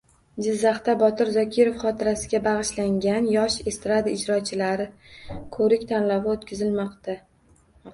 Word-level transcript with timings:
Jizzaxda 0.43 0.95
Botir 1.01 1.29
Zokirov 1.35 1.75
xotirasiga 1.83 2.41
bag‘ishlangan 2.49 3.29
yosh 3.37 3.61
estrada 3.75 4.17
ijrochilari 4.17 4.91
ko‘rik-tanlovi 5.61 6.39
o‘tkazilmoqda 6.39 7.23